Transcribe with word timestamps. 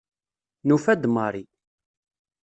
Nufa-d 0.67 1.03
Mari. 1.13 1.43